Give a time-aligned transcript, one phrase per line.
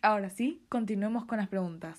[0.00, 1.98] Ahora sí, continuemos con las preguntas.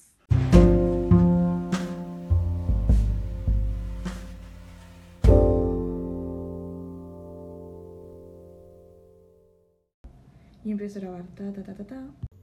[10.64, 11.26] Y empiezo a grabar.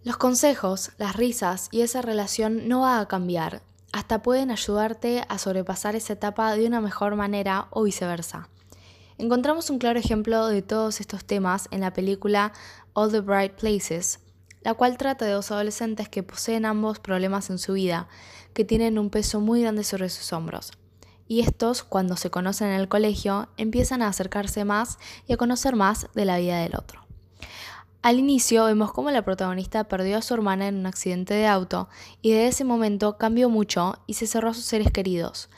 [0.04, 3.62] Los consejos, las risas y esa relación no va a cambiar.
[3.92, 8.50] Hasta pueden ayudarte a sobrepasar esa etapa de una mejor manera o viceversa.
[9.16, 12.52] Encontramos un claro ejemplo de todos estos temas en la película
[12.92, 14.20] All the Bright Places,
[14.62, 18.08] la cual trata de dos adolescentes que poseen ambos problemas en su vida,
[18.52, 20.72] que tienen un peso muy grande sobre sus hombros.
[21.28, 25.76] Y estos, cuando se conocen en el colegio, empiezan a acercarse más y a conocer
[25.76, 27.06] más de la vida del otro.
[28.02, 31.88] Al inicio vemos cómo la protagonista perdió a su hermana en un accidente de auto
[32.22, 35.50] y desde ese momento cambió mucho y se cerró a sus seres queridos,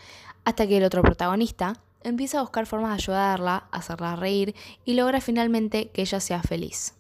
[0.47, 4.55] hasta que el otro protagonista empieza a buscar formas de ayudarla, hacerla reír
[4.87, 6.95] y logra finalmente que ella sea feliz.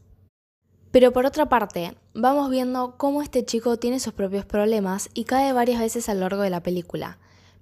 [0.90, 5.52] Pero por otra parte, vamos viendo cómo este chico tiene sus propios problemas y cae
[5.52, 7.18] varias veces a lo largo de la película.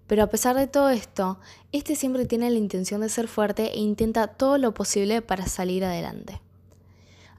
[0.06, 1.41] Pero a pesar de todo esto,
[1.73, 5.84] este siempre tiene la intención de ser fuerte e intenta todo lo posible para salir
[5.84, 6.41] adelante.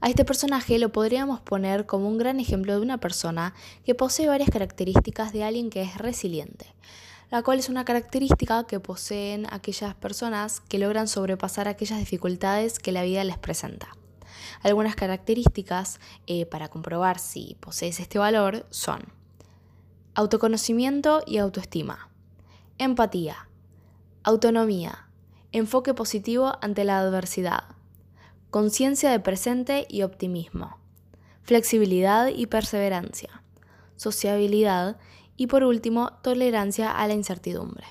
[0.00, 4.28] A este personaje lo podríamos poner como un gran ejemplo de una persona que posee
[4.28, 6.66] varias características de alguien que es resiliente,
[7.30, 12.92] la cual es una característica que poseen aquellas personas que logran sobrepasar aquellas dificultades que
[12.92, 13.97] la vida les presenta.
[14.62, 19.00] Algunas características eh, para comprobar si posees este valor son
[20.14, 22.10] autoconocimiento y autoestima,
[22.76, 23.48] empatía,
[24.24, 25.08] autonomía,
[25.52, 27.64] enfoque positivo ante la adversidad,
[28.50, 30.78] conciencia de presente y optimismo,
[31.42, 33.42] flexibilidad y perseverancia,
[33.96, 34.98] sociabilidad
[35.36, 37.86] y por último, tolerancia a la incertidumbre.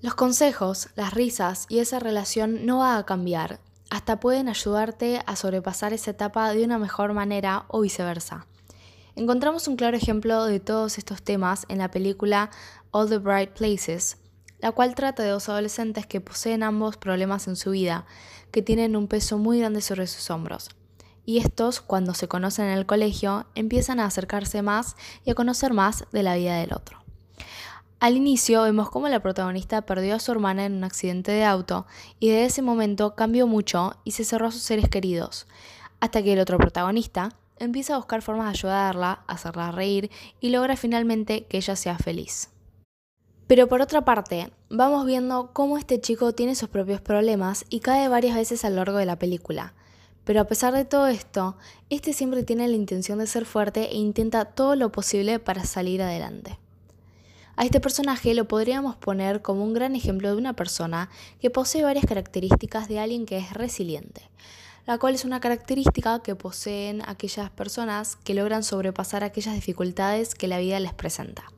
[0.00, 3.58] Los consejos, las risas y esa relación no va a cambiar,
[3.90, 8.46] hasta pueden ayudarte a sobrepasar esa etapa de una mejor manera o viceversa.
[9.16, 12.50] Encontramos un claro ejemplo de todos estos temas en la película
[12.92, 14.18] All the Bright Places,
[14.60, 18.06] la cual trata de dos adolescentes que poseen ambos problemas en su vida,
[18.52, 20.68] que tienen un peso muy grande sobre sus hombros.
[21.24, 25.72] Y estos, cuando se conocen en el colegio, empiezan a acercarse más y a conocer
[25.72, 26.98] más de la vida del otro.
[28.00, 31.84] Al inicio vemos cómo la protagonista perdió a su hermana en un accidente de auto
[32.20, 35.48] y desde ese momento cambió mucho y se cerró a sus seres queridos,
[35.98, 40.76] hasta que el otro protagonista empieza a buscar formas de ayudarla, hacerla reír y logra
[40.76, 42.50] finalmente que ella sea feliz.
[43.48, 48.06] Pero por otra parte, vamos viendo cómo este chico tiene sus propios problemas y cae
[48.06, 49.74] varias veces a lo largo de la película.
[50.22, 51.56] Pero a pesar de todo esto,
[51.90, 56.00] este siempre tiene la intención de ser fuerte e intenta todo lo posible para salir
[56.00, 56.60] adelante.
[57.58, 61.10] A este personaje lo podríamos poner como un gran ejemplo de una persona
[61.40, 64.30] que posee varias características de alguien que es resiliente,
[64.86, 70.46] la cual es una característica que poseen aquellas personas que logran sobrepasar aquellas dificultades que
[70.46, 71.50] la vida les presenta.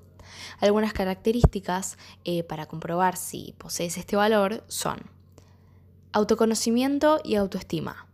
[0.61, 5.03] Algunas características eh, para comprobar si posees este valor son
[6.13, 8.07] autoconocimiento y autoestima,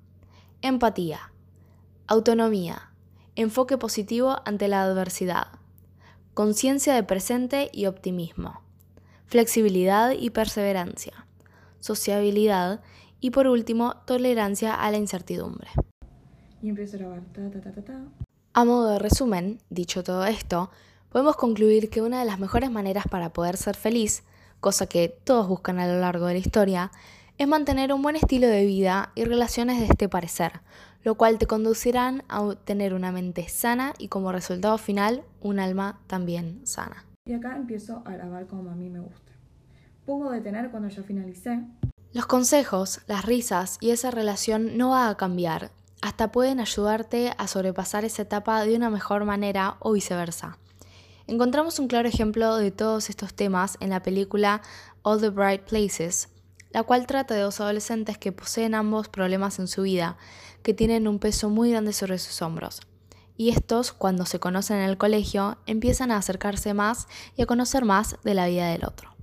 [0.60, 1.30] empatía,
[2.08, 2.90] autonomía,
[3.36, 5.60] enfoque positivo ante la adversidad,
[6.36, 8.60] conciencia de presente y optimismo,
[9.24, 11.26] flexibilidad y perseverancia,
[11.80, 12.82] sociabilidad
[13.20, 15.70] y por último tolerancia a la incertidumbre.
[16.60, 17.22] Y empiezo a grabar.
[17.32, 18.00] Ta, ta, ta, ta, ta.
[18.52, 20.70] A modo de resumen, dicho todo esto,
[21.08, 24.22] podemos concluir que una de las mejores maneras para poder ser feliz,
[24.60, 26.92] cosa que todos buscan a lo largo de la historia,
[27.38, 30.60] es mantener un buen estilo de vida y relaciones de este parecer,
[31.02, 36.00] lo cual te conducirán a tener una mente sana y como resultado final un alma
[36.06, 37.04] también sana.
[37.24, 39.32] Y acá empiezo a grabar como a mí me gusta.
[40.04, 41.60] Pongo detener cuando ya finalicé.
[42.12, 45.70] Los consejos, las risas y esa relación no va a cambiar,
[46.00, 50.58] hasta pueden ayudarte a sobrepasar esa etapa de una mejor manera o viceversa.
[51.26, 54.62] Encontramos un claro ejemplo de todos estos temas en la película
[55.02, 56.28] All the Bright Places,
[56.70, 60.16] la cual trata de dos adolescentes que poseen ambos problemas en su vida,
[60.62, 62.80] que tienen un peso muy grande sobre sus hombros.
[63.36, 67.06] Y estos, cuando se conocen en el colegio, empiezan a acercarse más
[67.36, 69.16] y a conocer más de la vida del otro.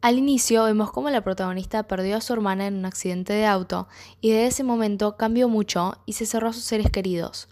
[0.00, 3.88] Al inicio vemos cómo la protagonista perdió a su hermana en un accidente de auto
[4.20, 7.48] y desde ese momento cambió mucho y se cerró a sus seres queridos,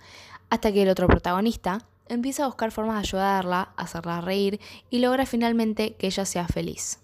[0.51, 5.27] hasta que el otro protagonista empieza a buscar formas de ayudarla, hacerla reír y logra
[5.27, 7.01] finalmente que ella sea feliz.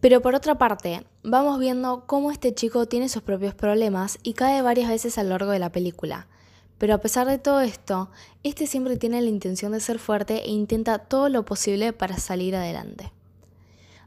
[0.00, 4.62] Pero por otra parte, vamos viendo cómo este chico tiene sus propios problemas y cae
[4.62, 6.28] varias veces a lo largo de la película.
[6.78, 8.08] Pero a pesar de todo esto,
[8.44, 12.54] este siempre tiene la intención de ser fuerte e intenta todo lo posible para salir
[12.54, 13.12] adelante.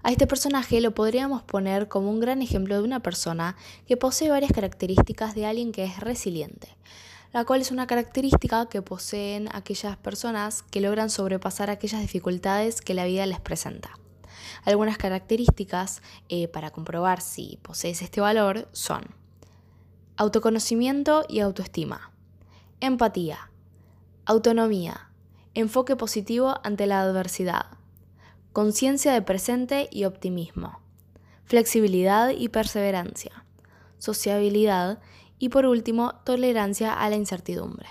[0.04, 4.30] A este personaje lo podríamos poner como un gran ejemplo de una persona que posee
[4.30, 6.70] varias características de alguien que es resiliente,
[7.34, 12.94] la cual es una característica que poseen aquellas personas que logran sobrepasar aquellas dificultades que
[12.94, 14.01] la vida les presenta.
[14.64, 19.04] Algunas características eh, para comprobar si posees este valor son
[20.18, 22.12] autoconocimiento y autoestima,
[22.80, 23.50] empatía,
[24.26, 25.10] autonomía,
[25.54, 27.66] enfoque positivo ante la adversidad,
[28.54, 30.80] conciencia de presente y optimismo,
[31.46, 33.46] flexibilidad y perseverancia,
[33.98, 35.00] sociabilidad
[35.40, 37.88] y por último, tolerancia a la incertidumbre.